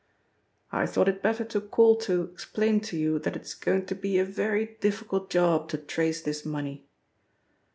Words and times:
I 0.71 0.87
thought 0.87 1.07
it 1.07 1.21
better 1.21 1.45
to 1.45 1.61
call 1.61 1.95
to 1.97 2.23
explain 2.33 2.79
to 2.89 2.97
you 2.97 3.19
that 3.19 3.35
it 3.35 3.43
is 3.43 3.53
going 3.53 3.85
to 3.85 3.93
be 3.93 4.17
a 4.17 4.25
very 4.25 4.75
difficult 4.81 5.29
job 5.29 5.69
to 5.69 5.77
trace 5.77 6.23
this 6.23 6.43
money. 6.43 6.87